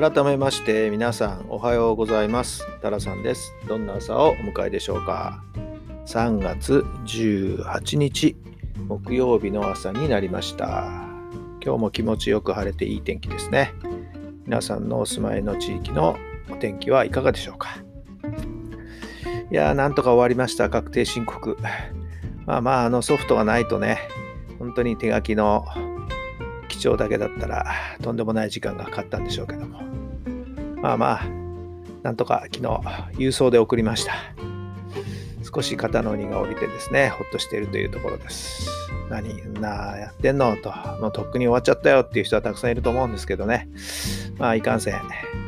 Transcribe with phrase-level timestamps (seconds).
[0.00, 2.64] 改めまして皆さんおはようございます。
[2.80, 3.52] タラさんです。
[3.66, 5.42] どんな朝をお迎えでしょうか。
[6.06, 8.36] 3月18日
[8.86, 10.84] 木曜日の朝になりました。
[11.60, 13.74] 今日も気持ちよく晴れていい天気ですね。
[14.46, 16.16] 皆さんのお住まいの地域の
[16.48, 17.78] お天気はいかがでしょうか。
[19.50, 20.70] いやーなんとか終わりました。
[20.70, 21.58] 確定申告。
[22.46, 23.98] まあまああのソフトがないとね
[24.60, 25.66] 本当に手書きの
[26.78, 27.66] 記帳だけだったら
[28.00, 29.82] とんでもない時間がかかったんでしょうけども。
[30.80, 31.24] まあまあ
[32.04, 32.62] なんとか昨日
[33.18, 34.14] 郵送で送りました。
[35.52, 38.70] 少し肩の荷が下りてですねほっとしているというところです。
[39.10, 40.56] 何なやってんの？
[40.56, 43.68] ともうとっくに終わっちゃったよっていう人はたくさんいると思うんですけどね。
[44.38, 45.00] まあいかんせん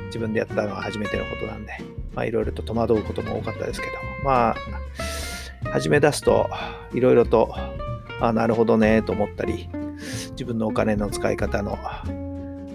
[0.06, 1.72] 自分でやったのは初めてのことなんで。
[2.12, 3.92] まあいろいろと戸惑うことも多かったですけど
[4.24, 4.56] ま
[5.62, 6.50] あ始め出すと
[6.92, 7.54] いろいろと
[8.20, 9.68] あなるほどねと思ったり
[10.30, 11.78] 自分のお金の使い方の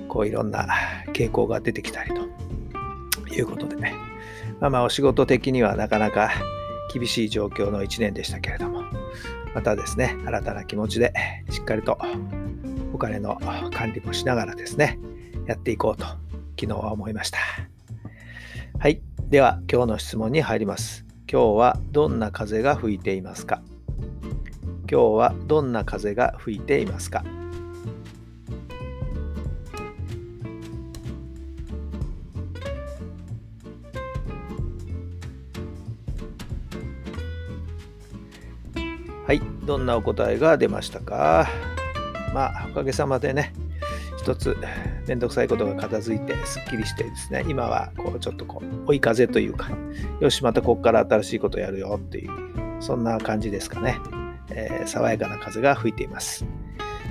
[0.07, 0.67] こういろんな
[1.13, 2.25] 傾向が出てきたりと。
[3.33, 3.75] いうことで。
[3.75, 3.93] ね
[4.61, 6.31] まあまあお仕事的にはなかなか
[6.93, 8.83] 厳しい状況の1年でしたけれども。
[9.53, 11.13] またですね新たな気持ちで
[11.49, 11.97] しっかりと
[12.93, 13.37] お金の
[13.73, 14.99] 管理もしながらですね
[15.47, 16.19] やっていこうと昨
[16.67, 17.39] 日は思いました。
[18.79, 19.01] はい。
[19.29, 21.05] では今日の質問に入ります。
[21.29, 23.61] 今日はどんな風が吹いていますか？
[24.89, 27.23] 今日はどんな風が吹いていますか？
[39.25, 41.47] はい、どんなお答えが出ましたか？
[42.31, 43.53] まあ、おかげさまでね、
[44.19, 44.55] 一つ
[45.07, 49.71] めんどくさいことが片付いてすっきりしてですね、今はこうちょっとこう追い風というか、
[50.19, 52.29] よし、またここから新しいことやるよっていう、
[52.79, 53.97] そんな感じですかね。
[54.51, 56.45] えー、爽やかな風が吹いています。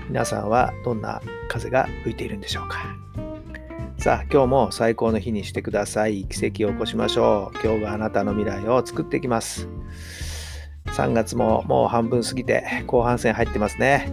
[0.08, 2.96] 皆さんはどんな風が吹いているんでしょうか？
[3.98, 6.26] さあ、今日も最高の日にしてください。
[6.26, 7.58] 奇跡を起こしましょう。
[7.66, 9.68] 今日があなたの未来を作っていきます。
[10.86, 14.12] 3月ももう半分過ぎて後半戦入ってますね。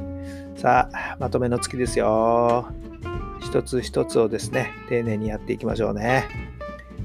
[0.55, 2.67] さあ、まとめの月ですよ。
[3.39, 6.25] 一つ一つをですね、丁寧にやっていきましょうね。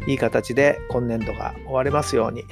[0.07, 2.45] いい形で今年度が終われますように、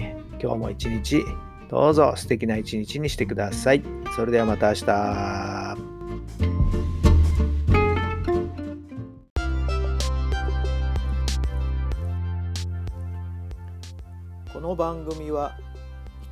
[0.42, 1.24] 今日も一日
[1.70, 3.82] どうぞ素敵な一日にしてください。
[4.16, 5.76] それではまた明日。
[14.52, 15.56] この番組は